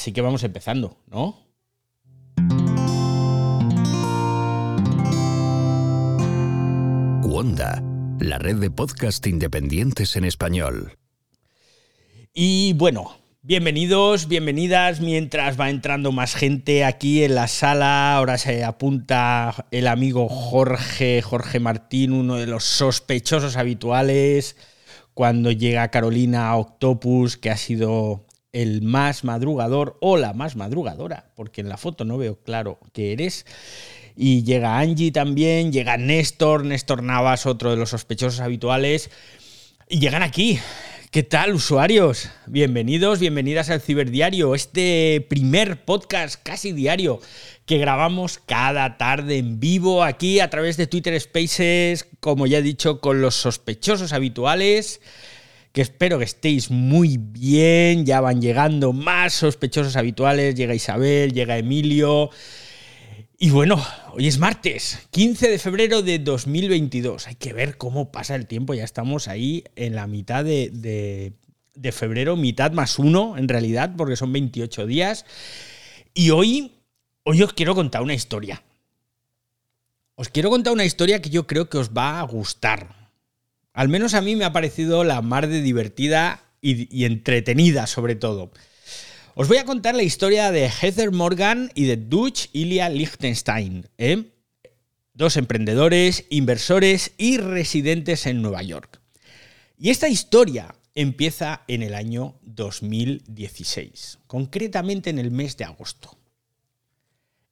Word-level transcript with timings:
Así 0.00 0.12
que 0.12 0.22
vamos 0.22 0.42
empezando, 0.44 0.96
¿no? 1.08 1.36
Wanda, 7.22 7.82
la 8.18 8.38
red 8.38 8.56
de 8.56 8.70
podcast 8.70 9.26
independientes 9.26 10.16
en 10.16 10.24
español. 10.24 10.96
Y 12.32 12.72
bueno, 12.78 13.14
bienvenidos, 13.42 14.26
bienvenidas, 14.26 15.02
mientras 15.02 15.60
va 15.60 15.68
entrando 15.68 16.12
más 16.12 16.34
gente 16.34 16.82
aquí 16.86 17.22
en 17.22 17.34
la 17.34 17.46
sala, 17.46 18.16
ahora 18.16 18.38
se 18.38 18.64
apunta 18.64 19.66
el 19.70 19.86
amigo 19.86 20.30
Jorge, 20.30 21.20
Jorge 21.20 21.60
Martín, 21.60 22.14
uno 22.14 22.36
de 22.36 22.46
los 22.46 22.64
sospechosos 22.64 23.58
habituales, 23.58 24.56
cuando 25.12 25.52
llega 25.52 25.90
Carolina 25.90 26.56
Octopus, 26.56 27.36
que 27.36 27.50
ha 27.50 27.58
sido 27.58 28.24
el 28.52 28.82
más 28.82 29.24
madrugador 29.24 29.96
o 30.00 30.16
la 30.16 30.32
más 30.32 30.56
madrugadora, 30.56 31.30
porque 31.36 31.60
en 31.60 31.68
la 31.68 31.76
foto 31.76 32.04
no 32.04 32.18
veo 32.18 32.36
claro 32.42 32.78
que 32.92 33.12
eres. 33.12 33.46
Y 34.16 34.42
llega 34.42 34.78
Angie 34.78 35.12
también, 35.12 35.72
llega 35.72 35.96
Néstor, 35.96 36.64
Néstor 36.64 37.02
Navas, 37.02 37.46
otro 37.46 37.70
de 37.70 37.76
los 37.76 37.90
sospechosos 37.90 38.40
habituales. 38.40 39.10
Y 39.88 40.00
llegan 40.00 40.22
aquí. 40.22 40.58
¿Qué 41.10 41.24
tal, 41.24 41.54
usuarios? 41.54 42.30
Bienvenidos, 42.46 43.18
bienvenidas 43.18 43.68
al 43.68 43.80
Ciberdiario, 43.80 44.54
este 44.54 45.26
primer 45.28 45.84
podcast 45.84 46.40
casi 46.40 46.70
diario 46.70 47.18
que 47.66 47.78
grabamos 47.78 48.38
cada 48.38 48.96
tarde 48.96 49.38
en 49.38 49.58
vivo 49.58 50.04
aquí 50.04 50.38
a 50.38 50.50
través 50.50 50.76
de 50.76 50.86
Twitter 50.86 51.20
Spaces, 51.20 52.06
como 52.20 52.46
ya 52.46 52.58
he 52.58 52.62
dicho, 52.62 53.00
con 53.00 53.20
los 53.20 53.34
sospechosos 53.34 54.12
habituales 54.12 55.00
que 55.72 55.82
espero 55.82 56.18
que 56.18 56.24
estéis 56.24 56.70
muy 56.70 57.16
bien, 57.16 58.04
ya 58.04 58.20
van 58.20 58.40
llegando 58.40 58.92
más 58.92 59.34
sospechosos 59.34 59.96
habituales, 59.96 60.54
llega 60.54 60.74
Isabel, 60.74 61.32
llega 61.32 61.58
Emilio. 61.58 62.30
Y 63.38 63.50
bueno, 63.50 63.82
hoy 64.12 64.26
es 64.26 64.38
martes, 64.38 64.98
15 65.12 65.48
de 65.48 65.58
febrero 65.58 66.02
de 66.02 66.18
2022. 66.18 67.28
Hay 67.28 67.36
que 67.36 67.52
ver 67.52 67.78
cómo 67.78 68.10
pasa 68.10 68.34
el 68.34 68.46
tiempo, 68.46 68.74
ya 68.74 68.84
estamos 68.84 69.28
ahí 69.28 69.64
en 69.76 69.94
la 69.94 70.06
mitad 70.06 70.44
de, 70.44 71.32
de, 71.74 71.92
febrero, 71.92 72.36
mitad 72.36 72.72
más 72.72 72.98
uno 72.98 73.38
en 73.38 73.48
realidad, 73.48 73.94
porque 73.96 74.16
son 74.16 74.32
28 74.32 74.86
días. 74.86 75.24
Y 76.12 76.30
hoy, 76.30 76.72
hoy 77.22 77.42
os 77.42 77.52
quiero 77.52 77.74
contar 77.74 78.02
una 78.02 78.14
historia. 78.14 78.62
Os 80.16 80.28
quiero 80.28 80.50
contar 80.50 80.74
una 80.74 80.84
historia 80.84 81.22
que 81.22 81.30
yo 81.30 81.46
creo 81.46 81.70
que 81.70 81.78
os 81.78 81.90
va 81.90 82.20
a 82.20 82.24
gustar. 82.24 82.99
Al 83.72 83.88
menos 83.88 84.14
a 84.14 84.20
mí 84.20 84.36
me 84.36 84.44
ha 84.44 84.52
parecido 84.52 85.04
la 85.04 85.22
mar 85.22 85.48
de 85.48 85.62
divertida 85.62 86.42
y, 86.60 87.04
entretenida 87.04 87.86
sobre 87.86 88.14
todo. 88.14 88.50
Os 89.34 89.48
voy 89.48 89.58
a 89.58 89.64
contar 89.64 89.94
la 89.94 90.02
historia 90.02 90.50
de 90.50 90.68
Heather 90.68 91.12
Morgan 91.12 91.70
y 91.74 91.84
de 91.84 91.96
Dutch 91.96 92.48
Ilya 92.52 92.88
Liechtenstein, 92.88 93.88
¿eh? 93.96 94.24
dos 95.14 95.36
emprendedores, 95.36 96.24
inversores 96.30 97.12
y 97.16 97.38
residentes 97.38 98.26
en 98.26 98.42
Nueva 98.42 98.62
York. 98.62 99.00
Y 99.78 99.90
esta 99.90 100.08
historia 100.08 100.74
empieza 100.94 101.62
en 101.68 101.82
el 101.82 101.94
año 101.94 102.38
2016, 102.42 104.18
concretamente 104.26 105.10
en 105.10 105.18
el 105.18 105.30
mes 105.30 105.56
de 105.56 105.64
agosto. 105.64 106.18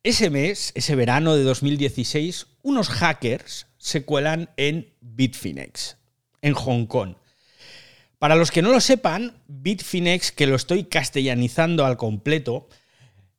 Ese 0.03 0.31
mes, 0.31 0.73
ese 0.75 0.95
verano 0.95 1.37
de 1.37 1.43
2016, 1.45 2.47
unos 2.63 2.89
hackers 2.89 3.67
se 3.77 4.05
cuelan 4.05 4.49
en 4.57 4.95
Bitfinex, 5.01 5.98
en 6.43 6.55
Hong 6.55 6.87
Kong. 6.87 7.15
Para 8.19 8.35
los 8.35 8.51
que 8.51 8.63
no 8.63 8.73
lo 8.73 8.81
sepan, 8.81 9.41
Bitfinex, 9.47 10.33
que 10.33 10.47
lo 10.47 10.57
estoy 10.57 10.85
castellanizando 10.85 11.87
al 11.87 11.97
completo, 11.97 12.69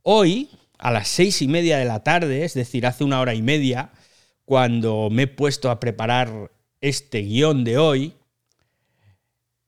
Hoy, 0.00 0.48
a 0.78 0.90
las 0.90 1.08
seis 1.08 1.42
y 1.42 1.48
media 1.48 1.76
de 1.76 1.84
la 1.84 2.02
tarde, 2.02 2.46
es 2.46 2.54
decir, 2.54 2.86
hace 2.86 3.04
una 3.04 3.20
hora 3.20 3.34
y 3.34 3.42
media, 3.42 3.92
cuando 4.46 5.10
me 5.10 5.24
he 5.24 5.26
puesto 5.26 5.70
a 5.70 5.80
preparar 5.80 6.50
este 6.80 7.20
guion 7.20 7.62
de 7.62 7.76
hoy, 7.76 8.14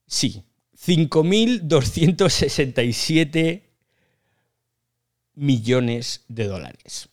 Sí, 0.09 0.43
5.267 0.85 3.63
millones 5.35 6.25
de 6.29 6.47
dólares. 6.47 7.09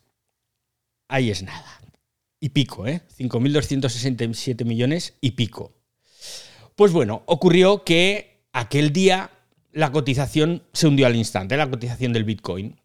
Ahí 1.07 1.29
es 1.29 1.43
nada. 1.43 1.79
Y 2.39 2.49
pico, 2.49 2.87
¿eh? 2.87 3.03
5.267 3.17 4.65
millones 4.65 5.13
y 5.21 5.31
pico. 5.31 5.73
Pues 6.75 6.91
bueno, 6.91 7.23
ocurrió 7.27 7.83
que 7.83 8.47
aquel 8.51 8.91
día 8.91 9.29
la 9.71 9.91
cotización 9.91 10.63
se 10.73 10.87
hundió 10.87 11.05
al 11.05 11.15
instante, 11.15 11.55
la 11.57 11.69
cotización 11.69 12.13
del 12.13 12.23
Bitcoin. 12.23 12.81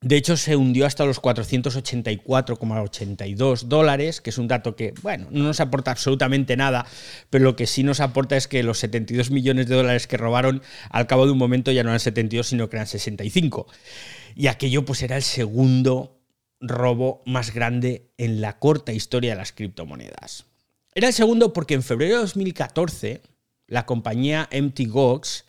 De 0.00 0.16
hecho, 0.16 0.36
se 0.36 0.54
hundió 0.54 0.86
hasta 0.86 1.04
los 1.04 1.20
484,82 1.20 3.62
dólares, 3.62 4.20
que 4.20 4.30
es 4.30 4.38
un 4.38 4.46
dato 4.46 4.76
que, 4.76 4.94
bueno, 5.02 5.26
no 5.32 5.42
nos 5.42 5.58
aporta 5.58 5.90
absolutamente 5.90 6.56
nada, 6.56 6.86
pero 7.30 7.42
lo 7.42 7.56
que 7.56 7.66
sí 7.66 7.82
nos 7.82 7.98
aporta 7.98 8.36
es 8.36 8.46
que 8.46 8.62
los 8.62 8.78
72 8.78 9.32
millones 9.32 9.66
de 9.66 9.74
dólares 9.74 10.06
que 10.06 10.16
robaron 10.16 10.62
al 10.90 11.08
cabo 11.08 11.26
de 11.26 11.32
un 11.32 11.38
momento 11.38 11.72
ya 11.72 11.82
no 11.82 11.88
eran 11.88 11.98
72, 11.98 12.46
sino 12.46 12.68
que 12.68 12.76
eran 12.76 12.86
65. 12.86 13.66
Y 14.36 14.46
aquello 14.46 14.84
pues 14.84 15.02
era 15.02 15.16
el 15.16 15.24
segundo 15.24 16.20
robo 16.60 17.24
más 17.26 17.52
grande 17.52 18.12
en 18.18 18.40
la 18.40 18.60
corta 18.60 18.92
historia 18.92 19.30
de 19.30 19.36
las 19.36 19.50
criptomonedas. 19.50 20.44
Era 20.94 21.08
el 21.08 21.14
segundo 21.14 21.52
porque 21.52 21.74
en 21.74 21.82
febrero 21.82 22.14
de 22.14 22.20
2014 22.20 23.20
la 23.66 23.84
compañía 23.84 24.48
MT 24.52 24.82
Gox 24.86 25.47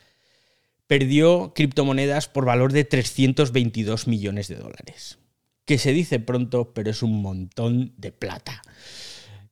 perdió 0.89 1.53
criptomonedas 1.53 2.27
por 2.27 2.45
valor 2.45 2.73
de 2.73 2.83
322 2.83 4.07
millones 4.07 4.47
de 4.47 4.55
dólares. 4.55 5.19
Que 5.63 5.77
se 5.77 5.93
dice 5.93 6.19
pronto, 6.19 6.73
pero 6.73 6.89
es 6.89 7.03
un 7.03 7.21
montón 7.21 7.93
de 7.97 8.11
plata. 8.11 8.63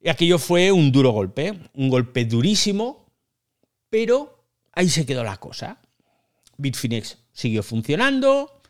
Y 0.00 0.08
aquello 0.08 0.40
fue 0.40 0.72
un 0.72 0.90
duro 0.90 1.12
golpe, 1.12 1.70
un 1.74 1.90
golpe 1.90 2.24
durísimo, 2.24 3.06
pero 3.88 4.48
ahí 4.72 4.88
se 4.88 5.06
quedó 5.06 5.22
la 5.22 5.36
cosa. 5.36 5.80
Bitfinex 6.56 7.18
siguió 7.30 7.62
funcionando 7.62 8.60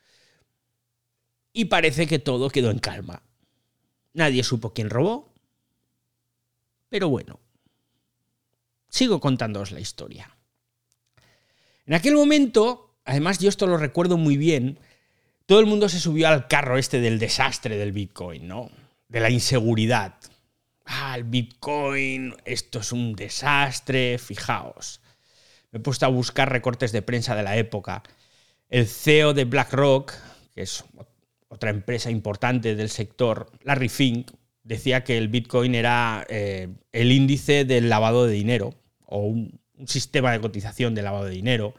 y 1.54 1.64
parece 1.64 2.06
que 2.06 2.18
todo 2.18 2.50
quedó 2.50 2.70
en 2.70 2.80
calma. 2.80 3.22
Nadie 4.12 4.44
supo 4.44 4.74
quién 4.74 4.90
robó, 4.90 5.32
pero 6.90 7.08
bueno, 7.08 7.40
sigo 8.90 9.20
contándoos 9.20 9.70
la 9.70 9.80
historia. 9.80 10.37
En 11.88 11.94
aquel 11.94 12.14
momento, 12.14 12.98
además 13.06 13.38
yo 13.38 13.48
esto 13.48 13.66
lo 13.66 13.78
recuerdo 13.78 14.18
muy 14.18 14.36
bien, 14.36 14.78
todo 15.46 15.58
el 15.58 15.64
mundo 15.64 15.88
se 15.88 15.98
subió 15.98 16.28
al 16.28 16.46
carro 16.46 16.76
este 16.76 17.00
del 17.00 17.18
desastre 17.18 17.78
del 17.78 17.92
Bitcoin, 17.92 18.46
¿no? 18.46 18.70
De 19.08 19.20
la 19.20 19.30
inseguridad. 19.30 20.16
Ah, 20.84 21.14
el 21.16 21.24
Bitcoin, 21.24 22.34
esto 22.44 22.80
es 22.80 22.92
un 22.92 23.14
desastre, 23.14 24.18
fijaos. 24.18 25.00
Me 25.72 25.78
he 25.78 25.82
puesto 25.82 26.04
a 26.04 26.10
buscar 26.10 26.52
recortes 26.52 26.92
de 26.92 27.00
prensa 27.00 27.34
de 27.34 27.42
la 27.42 27.56
época. 27.56 28.02
El 28.68 28.86
CEO 28.86 29.32
de 29.32 29.46
BlackRock, 29.46 30.12
que 30.54 30.60
es 30.60 30.84
otra 31.48 31.70
empresa 31.70 32.10
importante 32.10 32.74
del 32.74 32.90
sector, 32.90 33.50
Larry 33.62 33.88
Fink, 33.88 34.30
decía 34.62 35.04
que 35.04 35.16
el 35.16 35.28
Bitcoin 35.28 35.74
era 35.74 36.26
eh, 36.28 36.68
el 36.92 37.12
índice 37.12 37.64
del 37.64 37.88
lavado 37.88 38.26
de 38.26 38.34
dinero 38.34 38.74
o 39.06 39.20
un, 39.20 39.58
un 39.78 39.88
sistema 39.88 40.32
de 40.32 40.40
cotización 40.40 40.94
de 40.94 41.02
lavado 41.02 41.26
de 41.26 41.34
dinero. 41.34 41.74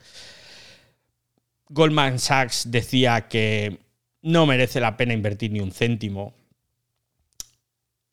Goldman 1.69 2.19
Sachs 2.19 2.72
decía 2.72 3.28
que 3.28 3.80
no 4.22 4.46
merece 4.46 4.80
la 4.80 4.98
pena 4.98 5.13
invertir 5.13 5.51
ni 5.51 5.60
un 5.60 5.72
céntimo. 5.72 6.34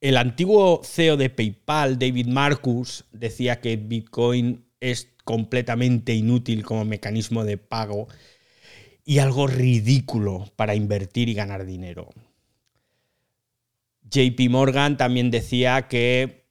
El 0.00 0.16
antiguo 0.18 0.82
CEO 0.84 1.16
de 1.16 1.30
PayPal, 1.30 1.98
David 1.98 2.26
Marcus, 2.26 3.04
decía 3.12 3.60
que 3.60 3.76
Bitcoin 3.76 4.64
es 4.80 5.08
completamente 5.24 6.14
inútil 6.14 6.64
como 6.64 6.84
mecanismo 6.84 7.44
de 7.44 7.56
pago 7.58 8.08
y 9.04 9.18
algo 9.18 9.46
ridículo 9.46 10.50
para 10.56 10.74
invertir 10.74 11.28
y 11.28 11.34
ganar 11.34 11.64
dinero. 11.64 12.12
JP 14.10 14.50
Morgan 14.50 14.96
también 14.96 15.30
decía 15.30 15.88
que 15.88 16.45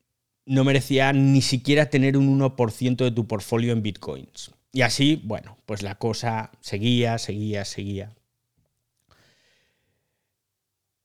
no 0.45 0.63
merecía 0.63 1.12
ni 1.13 1.42
siquiera 1.42 1.89
tener 1.89 2.18
un 2.18 2.39
1% 2.39 2.95
de 2.97 3.12
tu 3.12 3.27
portfolio 3.27 3.74
en 3.74 3.81
bitcoins. 3.81 4.51
Y 4.71 4.81
así, 4.81 5.21
bueno, 5.24 5.57
pues 5.65 5.81
la 5.81 5.95
cosa 5.95 6.51
seguía, 6.59 7.18
seguía, 7.18 7.65
seguía. 7.65 8.13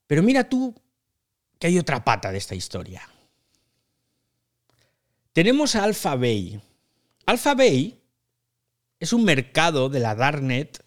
Pero 0.07 0.23
mira 0.23 0.49
tú 0.49 0.75
que 1.59 1.69
hay 1.69 1.79
otra 1.79 2.05
pata 2.05 2.33
de 2.33 2.39
esta 2.39 2.55
historia. 2.55 3.09
Tenemos 5.33 5.77
a 5.77 5.85
AlphaBay. 5.85 6.61
AlphaBay 7.27 8.01
es 8.99 9.13
un 9.13 9.25
mercado 9.25 9.89
de 9.89 10.01
la 10.01 10.15
Darknet 10.15 10.85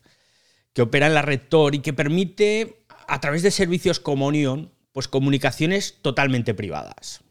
que 0.74 0.82
opera 0.82 1.08
en 1.08 1.14
la 1.14 1.22
red 1.22 1.40
Tor 1.48 1.76
y 1.76 1.80
que 1.80 1.94
permite, 1.94 2.86
a 3.08 3.22
través 3.22 3.44
de 3.44 3.52
servicios 3.52 4.00
como 4.00 4.28
Onion, 4.28 4.74
pues 4.92 5.08
comunicaciones 5.08 6.00
totalmente 6.02 6.54
privadas. 6.54 7.22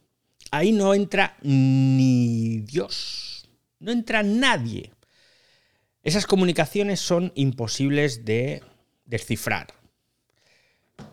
Ahí 0.53 0.71
no 0.71 0.93
entra 0.93 1.39
ni 1.41 2.61
Dios, 2.61 3.49
no 3.81 3.91
entra 3.91 4.23
nadie. 4.23 4.93
Esas 6.03 6.27
comunicaciones 6.27 7.01
son 7.01 7.33
imposibles 7.35 8.27
de 8.27 8.63
descifrar. 9.07 9.69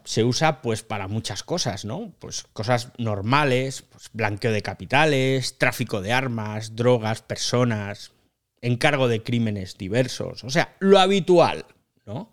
Se 0.04 0.26
usa 0.26 0.62
pues 0.62 0.84
para 0.84 1.08
muchas 1.08 1.44
cosas, 1.44 1.86
¿no? 1.86 2.14
Pues 2.20 2.44
cosas 2.52 2.92
normales, 2.98 3.84
pues 3.84 4.10
blanqueo 4.12 4.52
de 4.52 4.62
capitales, 4.62 5.58
tráfico 5.58 6.02
de 6.02 6.12
armas, 6.12 6.76
drogas, 6.76 7.22
personas, 7.22 8.12
encargo 8.60 9.08
de 9.08 9.24
crímenes 9.24 9.78
diversos, 9.78 10.44
o 10.44 10.50
sea, 10.50 10.76
lo 10.80 11.00
habitual, 11.00 11.66
¿no? 12.06 12.30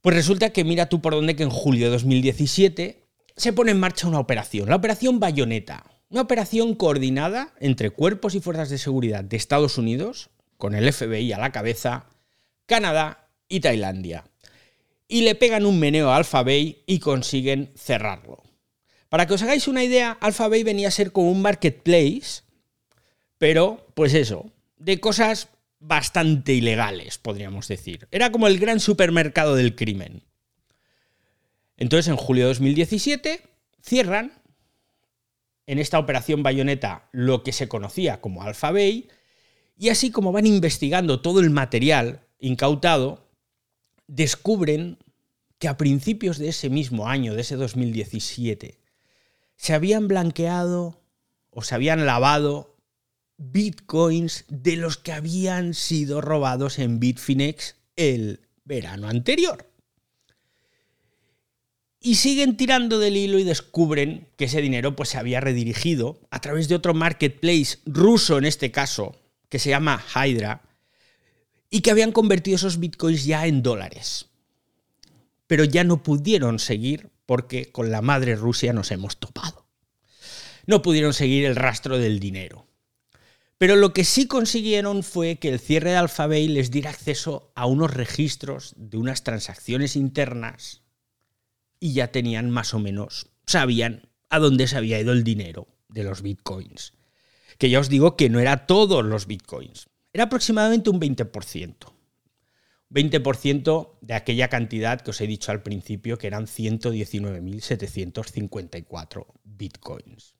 Pues 0.00 0.16
resulta 0.16 0.48
que 0.48 0.64
mira 0.64 0.88
tú 0.88 1.02
por 1.02 1.12
dónde 1.12 1.36
que 1.36 1.42
en 1.42 1.50
julio 1.50 1.84
de 1.86 1.92
2017 1.92 3.03
se 3.36 3.52
pone 3.52 3.72
en 3.72 3.80
marcha 3.80 4.06
una 4.06 4.20
operación, 4.20 4.68
la 4.68 4.76
operación 4.76 5.20
Bayoneta, 5.20 5.84
una 6.08 6.22
operación 6.22 6.74
coordinada 6.74 7.52
entre 7.60 7.90
cuerpos 7.90 8.34
y 8.34 8.40
fuerzas 8.40 8.70
de 8.70 8.78
seguridad 8.78 9.24
de 9.24 9.36
Estados 9.36 9.78
Unidos, 9.78 10.30
con 10.56 10.74
el 10.74 10.92
FBI 10.92 11.32
a 11.32 11.38
la 11.38 11.52
cabeza, 11.52 12.06
Canadá 12.66 13.28
y 13.48 13.60
Tailandia. 13.60 14.24
Y 15.08 15.22
le 15.22 15.34
pegan 15.34 15.66
un 15.66 15.78
meneo 15.78 16.10
a 16.10 16.16
Alphabay 16.16 16.82
y 16.86 16.98
consiguen 17.00 17.72
cerrarlo. 17.76 18.42
Para 19.08 19.26
que 19.26 19.34
os 19.34 19.42
hagáis 19.42 19.68
una 19.68 19.84
idea, 19.84 20.16
Alphabay 20.20 20.62
venía 20.62 20.88
a 20.88 20.92
ser 20.92 21.12
como 21.12 21.30
un 21.30 21.42
marketplace, 21.42 22.42
pero 23.38 23.86
pues 23.94 24.14
eso, 24.14 24.50
de 24.76 25.00
cosas 25.00 25.48
bastante 25.78 26.54
ilegales, 26.54 27.18
podríamos 27.18 27.68
decir. 27.68 28.08
Era 28.10 28.32
como 28.32 28.46
el 28.46 28.58
gran 28.58 28.80
supermercado 28.80 29.54
del 29.54 29.74
crimen. 29.74 30.22
Entonces, 31.76 32.08
en 32.08 32.16
julio 32.16 32.44
de 32.44 32.48
2017, 32.48 33.42
cierran 33.80 34.32
en 35.66 35.78
esta 35.78 35.98
operación 35.98 36.42
Bayoneta 36.42 37.08
lo 37.12 37.42
que 37.42 37.52
se 37.52 37.68
conocía 37.68 38.20
como 38.20 38.42
Alpha 38.42 38.70
Bay, 38.70 39.08
y 39.76 39.88
así 39.88 40.10
como 40.10 40.30
van 40.32 40.46
investigando 40.46 41.20
todo 41.20 41.40
el 41.40 41.50
material 41.50 42.20
incautado, 42.38 43.28
descubren 44.06 44.98
que 45.58 45.68
a 45.68 45.76
principios 45.76 46.38
de 46.38 46.48
ese 46.48 46.68
mismo 46.68 47.08
año, 47.08 47.34
de 47.34 47.40
ese 47.40 47.56
2017, 47.56 48.78
se 49.56 49.74
habían 49.74 50.06
blanqueado 50.06 51.00
o 51.50 51.62
se 51.62 51.74
habían 51.74 52.06
lavado 52.06 52.76
bitcoins 53.36 54.44
de 54.48 54.76
los 54.76 54.98
que 54.98 55.12
habían 55.12 55.74
sido 55.74 56.20
robados 56.20 56.78
en 56.78 57.00
Bitfinex 57.00 57.76
el 57.96 58.46
verano 58.64 59.08
anterior 59.08 59.73
y 62.06 62.16
siguen 62.16 62.58
tirando 62.58 62.98
del 62.98 63.16
hilo 63.16 63.38
y 63.38 63.44
descubren 63.44 64.28
que 64.36 64.44
ese 64.44 64.60
dinero 64.60 64.94
pues, 64.94 65.08
se 65.08 65.16
había 65.16 65.40
redirigido 65.40 66.20
a 66.30 66.38
través 66.38 66.68
de 66.68 66.74
otro 66.74 66.92
marketplace 66.92 67.78
ruso 67.86 68.36
en 68.36 68.44
este 68.44 68.70
caso, 68.70 69.16
que 69.48 69.58
se 69.58 69.70
llama 69.70 70.04
Hydra, 70.14 70.60
y 71.70 71.80
que 71.80 71.90
habían 71.90 72.12
convertido 72.12 72.56
esos 72.56 72.78
bitcoins 72.78 73.24
ya 73.24 73.46
en 73.46 73.62
dólares. 73.62 74.26
Pero 75.46 75.64
ya 75.64 75.82
no 75.82 76.02
pudieron 76.02 76.58
seguir 76.58 77.08
porque 77.24 77.72
con 77.72 77.90
la 77.90 78.02
madre 78.02 78.36
Rusia 78.36 78.74
nos 78.74 78.90
hemos 78.90 79.16
topado. 79.16 79.66
No 80.66 80.82
pudieron 80.82 81.14
seguir 81.14 81.46
el 81.46 81.56
rastro 81.56 81.96
del 81.96 82.20
dinero. 82.20 82.66
Pero 83.56 83.76
lo 83.76 83.94
que 83.94 84.04
sí 84.04 84.26
consiguieron 84.26 85.04
fue 85.04 85.36
que 85.36 85.48
el 85.48 85.58
cierre 85.58 85.92
de 85.92 85.96
Alphabay 85.96 86.48
les 86.48 86.70
diera 86.70 86.90
acceso 86.90 87.50
a 87.54 87.64
unos 87.64 87.94
registros 87.94 88.74
de 88.76 88.98
unas 88.98 89.24
transacciones 89.24 89.96
internas 89.96 90.83
y 91.84 91.92
ya 91.92 92.08
tenían 92.08 92.48
más 92.48 92.72
o 92.72 92.78
menos, 92.78 93.26
sabían 93.44 94.08
a 94.30 94.38
dónde 94.38 94.66
se 94.68 94.78
había 94.78 94.98
ido 94.98 95.12
el 95.12 95.22
dinero 95.22 95.68
de 95.90 96.02
los 96.02 96.22
bitcoins. 96.22 96.94
Que 97.58 97.68
ya 97.68 97.78
os 97.78 97.90
digo 97.90 98.16
que 98.16 98.30
no 98.30 98.40
era 98.40 98.64
todos 98.64 99.04
los 99.04 99.26
bitcoins, 99.26 99.90
era 100.14 100.24
aproximadamente 100.24 100.88
un 100.88 100.98
20%. 100.98 101.74
20% 102.88 103.98
de 104.00 104.14
aquella 104.14 104.48
cantidad 104.48 105.02
que 105.02 105.10
os 105.10 105.20
he 105.20 105.26
dicho 105.26 105.52
al 105.52 105.62
principio, 105.62 106.16
que 106.16 106.26
eran 106.26 106.46
119.754 106.46 109.26
bitcoins. 109.44 110.36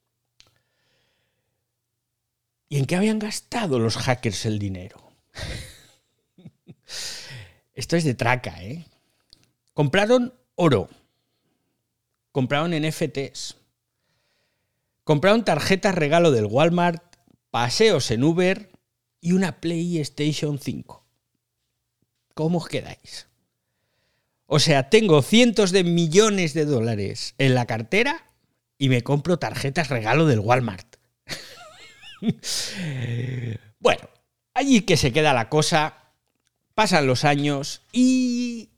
¿Y 2.71 2.79
en 2.79 2.87
qué 2.87 2.97
habían 2.97 3.19
gastado 3.19 3.79
los 3.79 3.99
hackers 3.99 4.47
el 4.47 4.59
dinero? 4.59 5.13
Esto 7.75 7.97
es 7.97 8.05
de 8.05 8.15
traca, 8.15 8.65
¿eh? 8.65 8.87
Compraron 9.75 10.33
oro, 10.55 10.89
compraron 12.35 12.73
NFTs, 12.73 13.59
compraron 15.05 15.45
tarjetas 15.45 15.95
regalo 15.95 16.33
del 16.33 16.47
Walmart, 16.47 17.00
paseos 17.53 18.11
en 18.11 18.25
Uber 18.25 18.73
y 19.21 19.31
una 19.31 19.61
PlayStation 19.61 20.59
5. 20.59 21.07
¿Cómo 22.35 22.59
os 22.59 22.67
quedáis? 22.67 23.29
O 24.47 24.59
sea, 24.59 24.91
tengo 24.91 25.23
cientos 25.23 25.71
de 25.71 25.85
millones 25.85 26.55
de 26.55 26.64
dólares 26.64 27.37
en 27.38 27.55
la 27.55 27.67
cartera 27.67 28.26
y 28.79 28.88
me 28.88 29.03
compro 29.03 29.38
tarjetas 29.38 29.88
regalo 29.88 30.26
del 30.26 30.41
Walmart. 30.41 30.97
bueno, 33.79 34.11
allí 34.55 34.81
que 34.81 34.97
se 34.97 35.12
queda 35.12 35.35
la 35.35 35.49
cosa, 35.49 36.11
pasan 36.75 37.07
los 37.07 37.25
años 37.25 37.83
y 37.93 38.71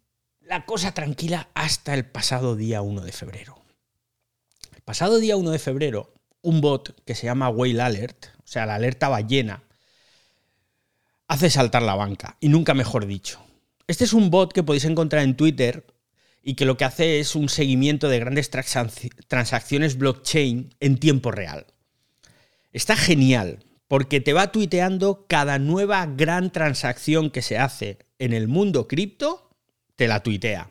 la 0.47 0.65
cosa 0.65 0.95
tranquila 0.95 1.49
hasta 1.55 1.93
el 1.95 2.07
pasado 2.07 2.55
día 2.55 2.81
1 2.81 3.01
de 3.03 3.13
febrero. 3.13 3.63
El 4.75 4.81
pasado 4.83 5.19
día 5.19 5.37
1 5.37 5.51
de 5.51 5.59
febrero, 5.59 6.15
un 6.41 6.61
bot 6.61 7.03
que 7.05 7.17
se 7.17 7.27
llama 7.27 7.49
Whale 7.49 7.81
Alert, 7.81 8.27
o 8.39 8.47
sea, 8.47 8.65
la 8.65 8.77
alerta 8.77 9.09
ballena, 9.09 9.65
hace 11.27 11.51
saltar 11.51 11.83
la 11.83 11.97
banca, 11.97 12.37
y 12.41 12.49
nunca 12.49 12.75
mejor 12.75 13.07
dicho. 13.07 13.41
Este 13.89 14.05
es 14.05 14.13
un 14.13 14.31
bot 14.31 14.53
que 14.53 14.63
podéis 14.63 14.85
encontrar 14.85 15.25
en 15.25 15.37
Twitter 15.37 15.85
y 16.43 16.55
que 16.55 16.65
lo 16.65 16.77
que 16.77 16.85
hace 16.85 17.19
es 17.19 17.35
un 17.35 17.49
seguimiento 17.49 18.09
de 18.09 18.21
grandes 18.21 18.49
transacciones 18.51 19.99
blockchain 19.99 20.75
en 20.79 20.99
tiempo 20.99 21.33
real. 21.33 21.67
Está 22.73 22.95
genial, 22.95 23.65
porque 23.89 24.21
te 24.21 24.33
va 24.33 24.53
tuiteando 24.53 25.27
cada 25.27 25.59
nueva 25.59 26.07
gran 26.07 26.53
transacción 26.53 27.31
que 27.31 27.43
se 27.43 27.59
hace 27.59 27.99
en 28.21 28.33
el 28.33 28.47
mundo 28.47 28.87
cripto, 28.87 29.46
te 29.97 30.07
la 30.07 30.23
tuitea. 30.23 30.71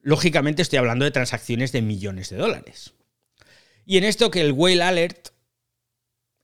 Lógicamente 0.00 0.62
estoy 0.62 0.78
hablando 0.78 1.04
de 1.04 1.10
transacciones 1.10 1.72
de 1.72 1.82
millones 1.82 2.30
de 2.30 2.36
dólares. 2.36 2.94
Y 3.84 3.98
en 3.98 4.04
esto 4.04 4.30
que 4.30 4.40
el 4.40 4.52
Whale 4.52 4.82
Alert, 4.82 5.28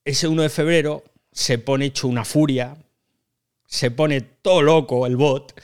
ese 0.04 0.28
1 0.28 0.42
de 0.42 0.48
febrero, 0.48 1.04
se 1.32 1.58
pone 1.58 1.86
hecho 1.86 2.08
una 2.08 2.24
furia, 2.24 2.76
se 3.66 3.90
pone 3.90 4.20
todo 4.20 4.62
loco 4.62 5.06
el 5.06 5.16
bot 5.16 5.58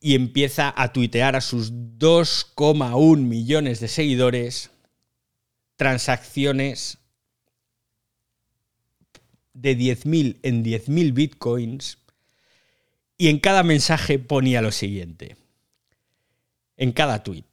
y 0.00 0.14
empieza 0.14 0.74
a 0.76 0.92
tuitear 0.92 1.36
a 1.36 1.40
sus 1.40 1.72
2,1 1.72 3.16
millones 3.18 3.80
de 3.80 3.88
seguidores 3.88 4.70
transacciones 5.76 6.98
de 9.54 9.76
10.000 9.76 10.38
en 10.42 10.64
10.000 10.64 11.14
bitcoins 11.14 11.98
y 13.16 13.28
en 13.28 13.38
cada 13.38 13.62
mensaje 13.62 14.18
ponía 14.18 14.60
lo 14.62 14.72
siguiente. 14.72 15.36
En 16.76 16.90
cada 16.92 17.22
tweet. 17.22 17.44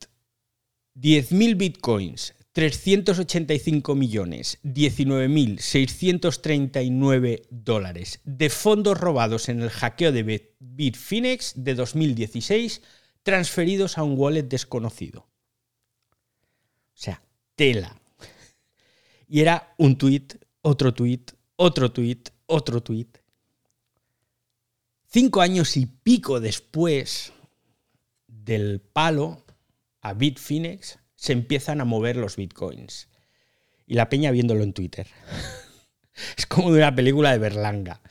10.000 0.95 1.57
bitcoins, 1.57 2.33
385 2.51 3.95
millones, 3.95 4.59
19.639 4.63 7.47
dólares 7.49 8.19
de 8.25 8.51
fondos 8.51 8.99
robados 8.99 9.49
en 9.49 9.61
el 9.61 9.71
hackeo 9.71 10.11
de 10.11 10.51
Bitfinex 10.59 11.53
de 11.55 11.73
2016 11.73 12.83
transferidos 13.23 13.97
a 13.97 14.03
un 14.03 14.19
wallet 14.19 14.43
desconocido. 14.43 15.21
O 15.21 15.27
sea, 16.93 17.23
tela. 17.55 17.99
Y 19.27 19.39
era 19.39 19.73
un 19.79 19.97
tweet, 19.97 20.27
otro 20.61 20.93
tweet, 20.93 21.25
otro 21.55 21.91
tweet, 21.91 22.21
otro 22.45 22.83
tweet. 22.83 23.07
Cinco 25.13 25.41
años 25.41 25.77
y 25.77 25.85
pico 25.85 26.39
después 26.39 27.33
del 28.25 28.81
palo 28.81 29.45
a 30.01 30.15
Bitfinex, 30.15 30.97
se 31.15 31.33
empiezan 31.33 31.81
a 31.81 31.85
mover 31.85 32.17
los 32.17 32.35
bitcoins. 32.35 33.09
Y 33.85 33.93
la 33.93 34.09
peña 34.09 34.31
viéndolo 34.31 34.63
en 34.63 34.73
Twitter. 34.73 35.05
es 36.37 36.47
como 36.47 36.71
de 36.71 36.79
una 36.79 36.95
película 36.95 37.31
de 37.31 37.37
Berlanga. 37.37 38.01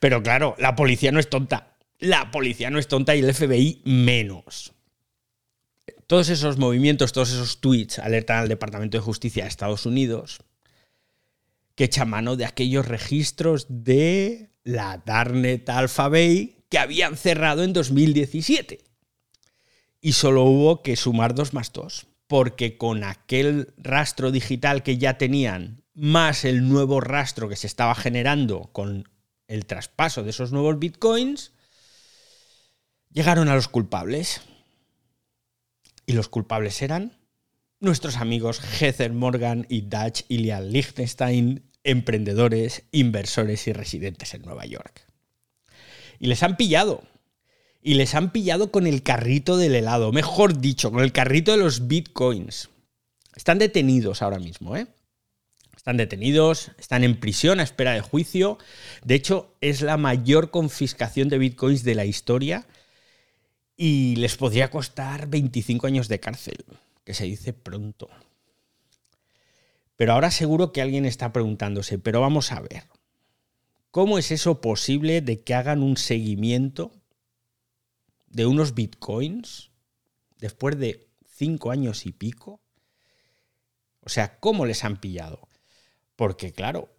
Pero 0.00 0.22
claro, 0.22 0.54
la 0.58 0.74
policía 0.74 1.12
no 1.12 1.20
es 1.20 1.28
tonta. 1.28 1.76
La 1.98 2.30
policía 2.30 2.70
no 2.70 2.78
es 2.78 2.88
tonta 2.88 3.14
y 3.14 3.18
el 3.18 3.34
FBI 3.34 3.82
menos. 3.84 4.72
Todos 6.06 6.30
esos 6.30 6.56
movimientos, 6.56 7.12
todos 7.12 7.32
esos 7.32 7.60
tweets 7.60 7.98
alertan 7.98 8.38
al 8.38 8.48
Departamento 8.48 8.96
de 8.96 9.04
Justicia 9.04 9.42
de 9.42 9.50
Estados 9.50 9.84
Unidos 9.84 10.40
que 11.74 11.84
echa 11.84 12.06
mano 12.06 12.36
de 12.36 12.46
aquellos 12.46 12.88
registros 12.88 13.66
de 13.68 14.55
la 14.66 15.00
Darnet 15.06 15.68
Alphabet 15.70 16.56
que 16.68 16.78
habían 16.78 17.16
cerrado 17.16 17.62
en 17.62 17.72
2017. 17.72 18.80
Y 20.00 20.12
solo 20.12 20.42
hubo 20.42 20.82
que 20.82 20.96
sumar 20.96 21.34
dos 21.34 21.54
más 21.54 21.72
dos 21.72 22.08
porque 22.26 22.76
con 22.76 23.04
aquel 23.04 23.72
rastro 23.78 24.32
digital 24.32 24.82
que 24.82 24.98
ya 24.98 25.18
tenían, 25.18 25.84
más 25.94 26.44
el 26.44 26.68
nuevo 26.68 27.00
rastro 27.00 27.48
que 27.48 27.54
se 27.54 27.68
estaba 27.68 27.94
generando 27.94 28.70
con 28.72 29.08
el 29.46 29.66
traspaso 29.66 30.24
de 30.24 30.30
esos 30.30 30.50
nuevos 30.50 30.80
bitcoins, 30.80 31.52
llegaron 33.12 33.48
a 33.48 33.54
los 33.54 33.68
culpables. 33.68 34.40
Y 36.04 36.12
los 36.12 36.28
culpables 36.28 36.82
eran 36.82 37.16
nuestros 37.78 38.16
amigos 38.16 38.60
Heather 38.60 39.12
Morgan 39.12 39.64
y 39.68 39.82
Dutch 39.82 40.22
Ilian 40.28 40.72
Liechtenstein, 40.72 41.65
emprendedores, 41.86 42.82
inversores 42.92 43.66
y 43.66 43.72
residentes 43.72 44.34
en 44.34 44.42
Nueva 44.42 44.66
York. 44.66 45.06
Y 46.18 46.26
les 46.26 46.42
han 46.42 46.56
pillado 46.56 47.02
y 47.86 47.94
les 47.94 48.16
han 48.16 48.32
pillado 48.32 48.72
con 48.72 48.88
el 48.88 49.04
carrito 49.04 49.56
del 49.56 49.76
helado, 49.76 50.10
mejor 50.10 50.58
dicho, 50.58 50.90
con 50.90 51.04
el 51.04 51.12
carrito 51.12 51.52
de 51.52 51.58
los 51.58 51.86
bitcoins. 51.86 52.68
Están 53.36 53.58
detenidos 53.58 54.22
ahora 54.22 54.40
mismo, 54.40 54.76
¿eh? 54.76 54.88
Están 55.76 55.96
detenidos, 55.96 56.72
están 56.80 57.04
en 57.04 57.20
prisión 57.20 57.60
a 57.60 57.62
espera 57.62 57.92
de 57.92 58.00
juicio. 58.00 58.58
De 59.04 59.14
hecho, 59.14 59.54
es 59.60 59.82
la 59.82 59.96
mayor 59.96 60.50
confiscación 60.50 61.28
de 61.28 61.38
bitcoins 61.38 61.84
de 61.84 61.94
la 61.94 62.04
historia 62.04 62.66
y 63.76 64.16
les 64.16 64.36
podría 64.36 64.68
costar 64.68 65.28
25 65.28 65.86
años 65.86 66.08
de 66.08 66.18
cárcel, 66.18 66.64
que 67.04 67.14
se 67.14 67.26
dice 67.26 67.52
pronto. 67.52 68.08
Pero 69.96 70.12
ahora 70.12 70.30
seguro 70.30 70.72
que 70.72 70.82
alguien 70.82 71.06
está 71.06 71.32
preguntándose, 71.32 71.98
pero 71.98 72.20
vamos 72.20 72.52
a 72.52 72.60
ver, 72.60 72.84
¿cómo 73.90 74.18
es 74.18 74.30
eso 74.30 74.60
posible 74.60 75.20
de 75.20 75.42
que 75.42 75.54
hagan 75.54 75.82
un 75.82 75.96
seguimiento 75.96 76.92
de 78.36 78.44
unos 78.44 78.74
bitcoins 78.74 79.70
después 80.38 80.78
de 80.78 81.08
cinco 81.26 81.70
años 81.70 82.06
y 82.06 82.12
pico. 82.12 82.60
O 84.00 84.08
sea, 84.08 84.38
¿cómo 84.38 84.66
les 84.66 84.84
han 84.84 84.98
pillado? 84.98 85.48
Porque 86.14 86.52
claro, 86.52 86.94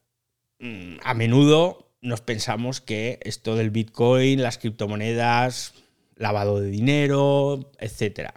mm, 0.60 0.98
a 1.04 1.14
menudo 1.14 1.92
nos 2.02 2.22
pensamos 2.22 2.82
que 2.82 3.20
esto 3.24 3.56
del 3.56 3.70
bitcoin, 3.70 4.42
las 4.42 4.58
criptomonedas, 4.58 5.74
lavado 6.16 6.60
de 6.60 6.70
dinero, 6.70 7.72
etc. 7.80 8.32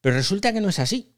Pero 0.00 0.16
resulta 0.16 0.52
que 0.52 0.60
no 0.60 0.68
es 0.68 0.78
así. 0.78 1.13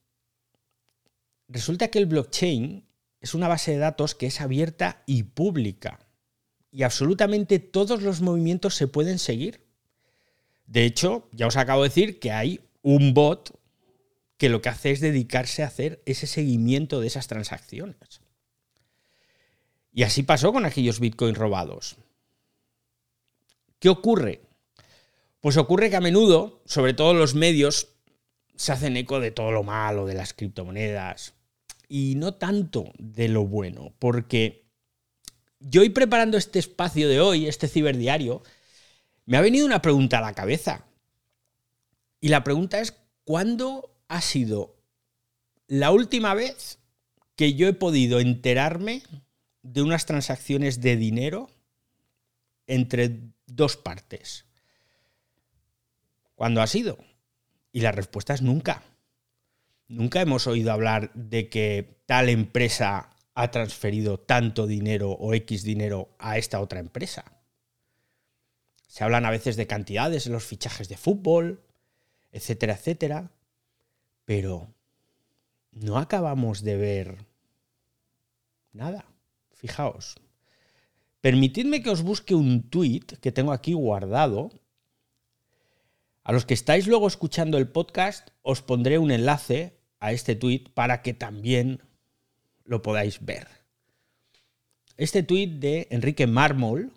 Resulta 1.49 1.89
que 1.89 1.99
el 1.99 2.07
blockchain 2.07 2.87
es 3.21 3.35
una 3.35 3.49
base 3.49 3.73
de 3.73 3.79
datos 3.79 4.15
que 4.15 4.27
es 4.27 4.41
abierta 4.41 5.03
y 5.07 5.25
pública. 5.25 6.01
Y 6.71 6.83
absolutamente 6.83 7.59
todos 7.59 8.03
los 8.03 8.21
movimientos 8.21 8.75
se 8.75 8.89
pueden 8.89 9.19
seguir. 9.19 9.65
De 10.67 10.85
hecho, 10.85 11.29
ya 11.33 11.47
os 11.47 11.57
acabo 11.57 11.83
de 11.83 11.89
decir 11.89 12.19
que 12.19 12.33
hay 12.33 12.61
un 12.83 13.15
bot 13.15 13.59
que 14.37 14.49
lo 14.49 14.61
que 14.61 14.69
hace 14.69 14.91
es 14.91 15.01
dedicarse 15.01 15.63
a 15.63 15.69
hacer 15.69 16.03
ese 16.05 16.27
seguimiento 16.27 17.01
de 17.01 17.07
esas 17.07 17.29
transacciones. 17.29 18.21
Y 19.93 20.03
así 20.03 20.23
pasó 20.23 20.53
con 20.53 20.67
aquellos 20.67 21.01
bitcoins 21.01 21.39
robados. 21.39 21.97
¿Qué 23.79 23.89
ocurre? 23.89 24.43
Pues 25.41 25.57
ocurre 25.57 25.89
que 25.91 25.97
a 25.97 26.01
menudo, 26.01 26.63
sobre 26.67 26.93
todo 26.93 27.15
los 27.15 27.35
medios, 27.35 27.95
se 28.57 28.73
hacen 28.73 28.97
eco 28.97 29.21
de 29.21 29.31
todo 29.31 29.53
lo 29.53 29.63
malo 29.63 30.05
de 30.05 30.15
las 30.15 30.35
criptomonedas 30.35 31.36
y 31.89 32.15
no 32.17 32.35
tanto 32.35 32.93
de 32.99 33.29
lo 33.29 33.47
bueno, 33.47 33.95
porque 33.99 34.67
yo 35.61 35.83
hoy 35.83 35.91
preparando 35.91 36.37
este 36.37 36.59
espacio 36.59 37.09
de 37.09 37.21
hoy, 37.21 37.47
este 37.47 37.69
ciberdiario, 37.69 38.43
me 39.25 39.37
ha 39.37 39.41
venido 39.41 39.67
una 39.67 39.83
pregunta 39.83 40.19
a 40.19 40.23
la 40.23 40.35
cabeza. 40.35 40.85
Y 42.21 42.29
la 42.29 42.45
pregunta 42.45 42.81
es, 42.81 42.95
¿cuándo 43.25 43.95
ha 44.09 44.21
sido 44.21 44.77
la 45.67 45.91
última 45.91 46.35
vez 46.35 46.79
que 47.35 47.55
yo 47.55 47.69
he 47.69 47.73
podido 47.73 48.21
enterarme 48.21 49.03
de 49.63 49.83
unas 49.83 50.07
transacciones 50.07 50.81
de 50.81 50.97
dinero 50.97 51.51
entre 52.67 53.21
dos 53.47 53.77
partes? 53.77 54.45
¿Cuándo 56.35 56.63
ha 56.63 56.67
sido? 56.67 56.99
Y 57.73 57.81
la 57.81 57.93
respuesta 57.93 58.35
es 58.35 58.43
nunca. 58.43 58.83
Nunca 59.89 60.21
hemos 60.21 60.47
oído 60.47 60.73
hablar 60.73 61.13
de 61.15 61.49
que 61.49 62.01
tal 62.07 62.29
empresa 62.29 63.11
ha 63.35 63.51
transferido 63.51 64.19
tanto 64.19 64.67
dinero 64.67 65.13
o 65.13 65.35
X 65.35 65.63
dinero 65.63 66.15
a 66.19 66.39
esta 66.39 66.61
otra 66.61 66.81
empresa. 66.81 67.25
Se 68.87 69.05
hablan 69.05 69.27
a 69.27 69.31
veces 69.31 69.57
de 69.57 69.67
cantidades 69.67 70.27
en 70.27 70.33
los 70.33 70.45
fichajes 70.45 70.89
de 70.89 70.97
fútbol, 70.97 71.63
etcétera, 72.33 72.75
etcétera, 72.75 73.31
pero 74.25 74.75
no 75.71 75.99
acabamos 75.99 76.63
de 76.63 76.77
ver 76.77 77.27
nada. 78.73 79.05
Fijaos. 79.53 80.17
Permitidme 81.21 81.83
que 81.83 81.91
os 81.91 82.03
busque 82.03 82.35
un 82.35 82.71
tweet 82.71 83.07
que 83.21 83.33
tengo 83.33 83.53
aquí 83.53 83.73
guardado. 83.73 84.51
A 86.25 86.33
los 86.33 86.45
que 86.45 86.55
estáis 86.55 86.87
luego 86.87 87.07
escuchando 87.07 87.59
el 87.59 87.69
podcast, 87.69 88.31
os 88.43 88.63
pondré 88.63 88.99
un 88.99 89.11
enlace 89.11 89.76
a 90.01 90.13
este 90.13 90.35
tweet 90.37 90.65
para 90.75 91.03
que 91.03 91.15
también 91.15 91.83
lo 92.65 92.83
podáis 92.83 93.25
ver. 93.25 93.49
Este 94.97 95.23
tweet 95.23 95.59
de 95.59 95.89
Enrique 95.91 96.27
Mármol, 96.27 96.93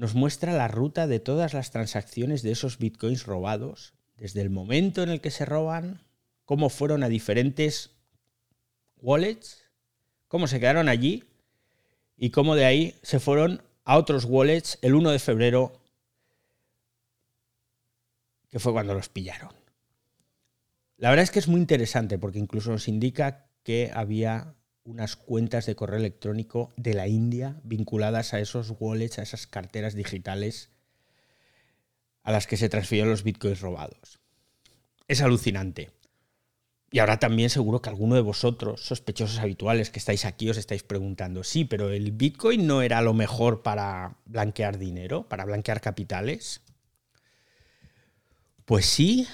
nos 0.00 0.14
muestra 0.14 0.54
la 0.54 0.66
ruta 0.66 1.06
de 1.06 1.20
todas 1.20 1.52
las 1.52 1.70
transacciones 1.72 2.40
de 2.40 2.52
esos 2.52 2.78
bitcoins 2.78 3.26
robados, 3.26 3.92
desde 4.16 4.40
el 4.40 4.48
momento 4.48 5.02
en 5.02 5.10
el 5.10 5.20
que 5.20 5.30
se 5.30 5.44
roban, 5.44 6.00
cómo 6.46 6.70
fueron 6.70 7.02
a 7.02 7.10
diferentes 7.10 7.90
wallets, 8.96 9.62
cómo 10.26 10.46
se 10.46 10.58
quedaron 10.58 10.88
allí 10.88 11.24
y 12.16 12.30
cómo 12.30 12.54
de 12.54 12.64
ahí 12.64 12.98
se 13.02 13.20
fueron 13.20 13.62
a 13.84 13.98
otros 13.98 14.24
wallets 14.24 14.78
el 14.80 14.94
1 14.94 15.10
de 15.10 15.18
febrero, 15.18 15.72
que 18.48 18.58
fue 18.58 18.72
cuando 18.72 18.94
los 18.94 19.10
pillaron. 19.10 19.59
La 21.00 21.08
verdad 21.08 21.22
es 21.22 21.30
que 21.30 21.38
es 21.38 21.48
muy 21.48 21.62
interesante 21.62 22.18
porque 22.18 22.38
incluso 22.38 22.70
nos 22.70 22.86
indica 22.86 23.46
que 23.62 23.90
había 23.94 24.54
unas 24.84 25.16
cuentas 25.16 25.64
de 25.64 25.74
correo 25.74 25.98
electrónico 25.98 26.74
de 26.76 26.92
la 26.92 27.08
India 27.08 27.58
vinculadas 27.64 28.34
a 28.34 28.40
esos 28.40 28.74
wallets, 28.78 29.18
a 29.18 29.22
esas 29.22 29.46
carteras 29.46 29.94
digitales 29.94 30.68
a 32.22 32.32
las 32.32 32.46
que 32.46 32.58
se 32.58 32.68
transfirieron 32.68 33.10
los 33.10 33.22
bitcoins 33.22 33.62
robados. 33.62 34.20
Es 35.08 35.22
alucinante. 35.22 35.90
Y 36.90 36.98
ahora 36.98 37.18
también 37.18 37.48
seguro 37.48 37.80
que 37.80 37.88
alguno 37.88 38.14
de 38.14 38.20
vosotros, 38.20 38.82
sospechosos 38.84 39.38
habituales 39.38 39.88
que 39.88 40.00
estáis 40.00 40.26
aquí, 40.26 40.50
os 40.50 40.58
estáis 40.58 40.82
preguntando, 40.82 41.44
sí, 41.44 41.64
pero 41.64 41.88
el 41.88 42.12
Bitcoin 42.12 42.66
no 42.66 42.82
era 42.82 43.00
lo 43.00 43.14
mejor 43.14 43.62
para 43.62 44.18
blanquear 44.26 44.76
dinero, 44.76 45.26
para 45.30 45.46
blanquear 45.46 45.80
capitales. 45.80 46.60
Pues 48.66 48.84
sí, 48.84 49.26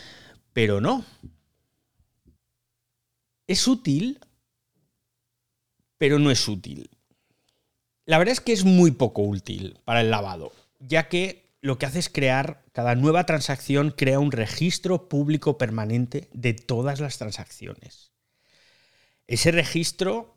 pero 0.52 0.80
no. 0.80 1.04
Es 3.46 3.68
útil, 3.68 4.18
pero 5.98 6.18
no 6.18 6.30
es 6.30 6.46
útil. 6.48 6.90
La 8.04 8.18
verdad 8.18 8.32
es 8.32 8.40
que 8.40 8.52
es 8.52 8.64
muy 8.64 8.92
poco 8.92 9.22
útil 9.22 9.78
para 9.84 10.00
el 10.00 10.10
lavado, 10.10 10.52
ya 10.80 11.08
que 11.08 11.46
lo 11.60 11.78
que 11.78 11.86
hace 11.86 11.98
es 11.98 12.08
crear, 12.08 12.64
cada 12.72 12.94
nueva 12.94 13.26
transacción 13.26 13.90
crea 13.90 14.20
un 14.20 14.30
registro 14.30 15.08
público 15.08 15.58
permanente 15.58 16.28
de 16.32 16.54
todas 16.54 17.00
las 17.00 17.18
transacciones. 17.18 18.12
Ese 19.26 19.50
registro 19.50 20.36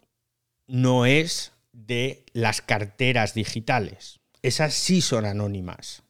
no 0.66 1.06
es 1.06 1.51
de 1.72 2.25
las 2.34 2.62
carteras 2.62 3.34
digitales. 3.34 4.20
Esas 4.42 4.74
sí 4.74 5.01
son 5.01 5.25
anónimas. 5.25 6.04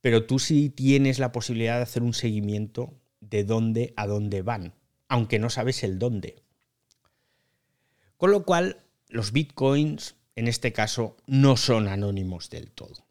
Pero 0.00 0.26
tú 0.26 0.38
sí 0.38 0.70
tienes 0.70 1.18
la 1.18 1.32
posibilidad 1.32 1.76
de 1.76 1.82
hacer 1.82 2.02
un 2.02 2.14
seguimiento 2.14 2.94
de 3.20 3.42
dónde 3.42 3.94
a 3.96 4.06
dónde 4.06 4.42
van, 4.42 4.74
aunque 5.08 5.38
no 5.38 5.50
sabes 5.50 5.82
el 5.82 5.98
dónde. 5.98 6.42
Con 8.16 8.30
lo 8.30 8.44
cual, 8.44 8.82
los 9.08 9.32
bitcoins, 9.32 10.16
en 10.36 10.48
este 10.48 10.72
caso, 10.72 11.16
no 11.26 11.56
son 11.56 11.88
anónimos 11.88 12.50
del 12.50 12.70
todo. 12.70 13.06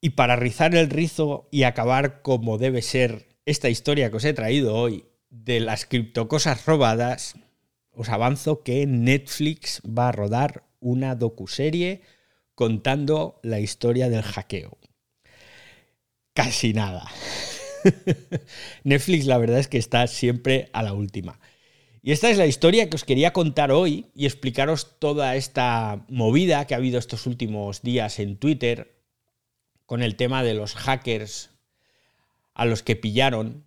Y 0.00 0.10
para 0.10 0.36
rizar 0.36 0.74
el 0.74 0.90
rizo 0.90 1.48
y 1.50 1.64
acabar 1.64 2.22
como 2.22 2.58
debe 2.58 2.82
ser 2.82 3.26
esta 3.44 3.68
historia 3.68 4.10
que 4.10 4.16
os 4.16 4.24
he 4.24 4.32
traído 4.32 4.74
hoy 4.74 5.04
de 5.30 5.60
las 5.60 5.86
criptocosas 5.86 6.64
robadas, 6.66 7.34
os 7.92 8.08
avanzo 8.08 8.62
que 8.62 8.86
Netflix 8.86 9.80
va 9.82 10.08
a 10.08 10.12
rodar 10.12 10.64
una 10.80 11.14
docuserie 11.14 12.02
contando 12.54 13.40
la 13.42 13.60
historia 13.60 14.08
del 14.08 14.22
hackeo. 14.22 14.78
Casi 16.34 16.72
nada. 16.72 17.10
Netflix 18.84 19.26
la 19.26 19.38
verdad 19.38 19.58
es 19.58 19.68
que 19.68 19.78
está 19.78 20.06
siempre 20.06 20.68
a 20.72 20.82
la 20.82 20.92
última. 20.92 21.38
Y 22.02 22.12
esta 22.12 22.30
es 22.30 22.38
la 22.38 22.46
historia 22.46 22.88
que 22.88 22.96
os 22.96 23.04
quería 23.04 23.32
contar 23.32 23.72
hoy 23.72 24.06
y 24.14 24.26
explicaros 24.26 24.98
toda 25.00 25.34
esta 25.34 26.04
movida 26.08 26.64
que 26.66 26.74
ha 26.74 26.76
habido 26.76 26.98
estos 26.98 27.26
últimos 27.26 27.82
días 27.82 28.20
en 28.20 28.36
Twitter 28.36 28.94
con 29.86 30.02
el 30.02 30.14
tema 30.16 30.42
de 30.44 30.54
los 30.54 30.74
hackers 30.74 31.50
a 32.54 32.64
los 32.64 32.82
que 32.82 32.96
pillaron. 32.96 33.64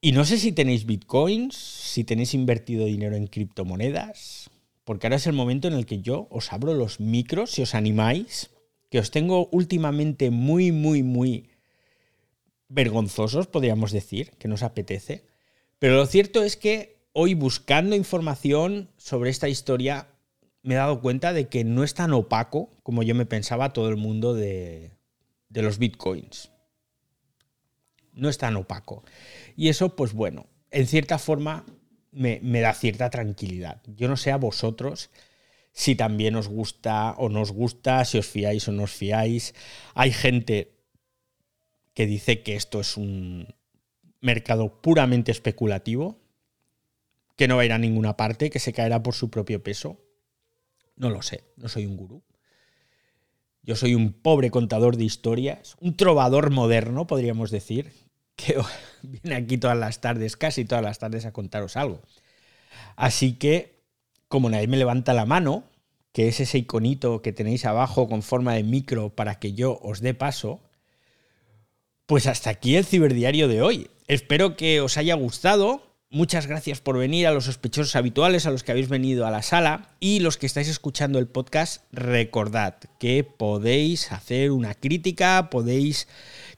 Y 0.00 0.10
no 0.10 0.24
sé 0.24 0.36
si 0.36 0.50
tenéis 0.50 0.84
bitcoins, 0.84 1.54
si 1.54 2.02
tenéis 2.02 2.34
invertido 2.34 2.86
dinero 2.86 3.14
en 3.14 3.28
criptomonedas, 3.28 4.50
porque 4.82 5.06
ahora 5.06 5.16
es 5.16 5.28
el 5.28 5.32
momento 5.32 5.68
en 5.68 5.74
el 5.74 5.86
que 5.86 6.00
yo 6.00 6.26
os 6.28 6.52
abro 6.52 6.74
los 6.74 6.98
micros, 6.98 7.52
si 7.52 7.62
os 7.62 7.76
animáis, 7.76 8.50
que 8.92 8.98
os 8.98 9.10
tengo 9.10 9.48
últimamente 9.52 10.30
muy, 10.30 10.70
muy, 10.70 11.02
muy 11.02 11.48
vergonzosos, 12.68 13.46
podríamos 13.46 13.90
decir, 13.90 14.32
que 14.32 14.48
nos 14.48 14.62
apetece. 14.62 15.24
Pero 15.78 15.96
lo 15.96 16.04
cierto 16.04 16.44
es 16.44 16.58
que 16.58 17.00
hoy 17.14 17.32
buscando 17.32 17.96
información 17.96 18.90
sobre 18.98 19.30
esta 19.30 19.48
historia 19.48 20.08
me 20.60 20.74
he 20.74 20.76
dado 20.76 21.00
cuenta 21.00 21.32
de 21.32 21.48
que 21.48 21.64
no 21.64 21.84
es 21.84 21.94
tan 21.94 22.12
opaco 22.12 22.68
como 22.82 23.02
yo 23.02 23.14
me 23.14 23.24
pensaba 23.24 23.72
todo 23.72 23.88
el 23.88 23.96
mundo 23.96 24.34
de, 24.34 24.90
los 25.48 25.78
bitcoins. 25.78 26.50
No 28.12 28.28
es 28.28 28.36
tan 28.36 28.56
opaco. 28.56 29.04
Y 29.56 29.70
eso, 29.70 29.96
pues 29.96 30.12
bueno, 30.12 30.48
en 30.70 30.86
cierta 30.86 31.18
forma 31.18 31.64
me, 32.10 32.40
me, 32.42 32.60
da 32.60 32.74
cierta 32.74 33.08
tranquilidad. 33.08 33.80
Yo 33.86 34.06
no 34.08 34.18
sé 34.18 34.32
a 34.32 34.36
vosotros 34.36 35.08
si 35.72 35.94
también 35.94 36.36
os 36.36 36.48
gusta 36.48 37.14
o 37.18 37.28
no 37.28 37.40
os 37.42 37.50
gusta, 37.50 38.04
si 38.04 38.18
os 38.18 38.26
fiáis 38.28 38.68
o 38.68 38.72
no 38.72 38.84
os 38.84 38.92
fiáis. 38.92 39.54
Hay 39.94 40.12
gente 40.12 40.76
que 41.94 42.06
dice 42.06 42.42
que 42.42 42.56
esto 42.56 42.80
es 42.80 42.96
un 42.96 43.54
mercado 44.20 44.80
puramente 44.80 45.32
especulativo, 45.32 46.20
que 47.36 47.48
no 47.48 47.56
va 47.56 47.62
a 47.62 47.64
ir 47.64 47.72
a 47.72 47.78
ninguna 47.78 48.16
parte, 48.16 48.50
que 48.50 48.58
se 48.58 48.72
caerá 48.72 49.02
por 49.02 49.14
su 49.14 49.30
propio 49.30 49.62
peso. 49.62 49.98
No 50.96 51.10
lo 51.10 51.22
sé, 51.22 51.44
no 51.56 51.68
soy 51.68 51.86
un 51.86 51.96
gurú. 51.96 52.22
Yo 53.62 53.76
soy 53.76 53.94
un 53.94 54.12
pobre 54.12 54.50
contador 54.50 54.96
de 54.96 55.04
historias, 55.04 55.76
un 55.80 55.96
trovador 55.96 56.50
moderno, 56.50 57.06
podríamos 57.06 57.50
decir, 57.50 57.92
que 58.36 58.56
viene 59.02 59.36
aquí 59.36 59.58
todas 59.58 59.78
las 59.78 60.00
tardes, 60.00 60.36
casi 60.36 60.64
todas 60.64 60.84
las 60.84 60.98
tardes, 60.98 61.24
a 61.26 61.32
contaros 61.32 61.76
algo. 61.76 62.02
Así 62.96 63.34
que, 63.34 63.81
como 64.32 64.48
nadie 64.48 64.66
me 64.66 64.78
levanta 64.78 65.12
la 65.12 65.26
mano, 65.26 65.64
que 66.14 66.26
es 66.26 66.40
ese 66.40 66.56
iconito 66.56 67.20
que 67.20 67.34
tenéis 67.34 67.66
abajo 67.66 68.08
con 68.08 68.22
forma 68.22 68.54
de 68.54 68.62
micro 68.62 69.10
para 69.10 69.34
que 69.34 69.52
yo 69.52 69.78
os 69.82 70.00
dé 70.00 70.14
paso, 70.14 70.62
pues 72.06 72.26
hasta 72.26 72.48
aquí 72.48 72.76
el 72.76 72.86
ciberdiario 72.86 73.46
de 73.46 73.60
hoy. 73.60 73.90
Espero 74.08 74.56
que 74.56 74.80
os 74.80 74.96
haya 74.96 75.16
gustado. 75.16 75.82
Muchas 76.08 76.46
gracias 76.46 76.80
por 76.80 76.96
venir 76.96 77.26
a 77.26 77.32
los 77.32 77.44
sospechosos 77.44 77.94
habituales, 77.94 78.46
a 78.46 78.50
los 78.50 78.62
que 78.62 78.72
habéis 78.72 78.88
venido 78.88 79.26
a 79.26 79.30
la 79.30 79.42
sala 79.42 79.90
y 80.00 80.20
los 80.20 80.38
que 80.38 80.46
estáis 80.46 80.68
escuchando 80.68 81.18
el 81.18 81.26
podcast, 81.26 81.84
recordad 81.92 82.76
que 82.98 83.24
podéis 83.24 84.12
hacer 84.12 84.50
una 84.50 84.72
crítica, 84.72 85.50
podéis 85.50 86.08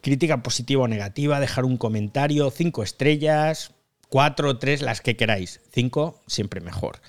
crítica 0.01 0.45
positiva 0.45 0.85
o 0.85 0.89
negativa, 0.89 1.41
dejar 1.41 1.65
un 1.65 1.77
comentario, 1.77 2.53
cinco 2.53 2.85
estrellas, 2.85 3.73
cuatro, 4.09 4.59
tres, 4.59 4.81
las 4.81 5.01
que 5.01 5.17
queráis. 5.17 5.61
Cinco, 5.73 6.23
siempre 6.29 6.61
mejor. 6.61 7.01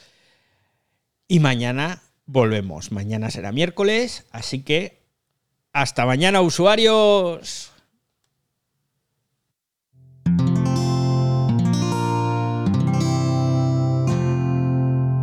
Y 1.28 1.40
mañana 1.40 2.02
volvemos. 2.26 2.92
Mañana 2.92 3.32
será 3.32 3.52
miércoles, 3.52 4.26
así 4.32 4.64
que 4.64 5.06
hasta 5.74 6.06
mañana, 6.06 6.42
usuarios. 6.42 7.72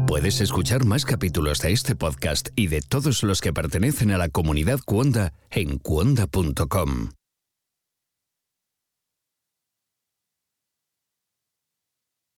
Puedes 0.06 0.42
escuchar 0.42 0.84
más 0.84 1.06
capítulos 1.06 1.60
de 1.60 1.72
este 1.72 1.96
podcast 1.96 2.50
y 2.54 2.66
de 2.66 2.82
todos 2.82 3.22
los 3.22 3.40
que 3.40 3.52
pertenecen 3.52 4.10
a 4.10 4.18
la 4.18 4.28
comunidad 4.28 4.78
Cuonda 4.84 5.32
en 5.50 5.78
cuonda.com. 5.78 7.12